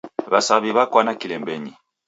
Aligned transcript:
W'asaw'i 0.31 0.71
w'akwana 0.75 1.11
kilembenyi. 1.19 1.73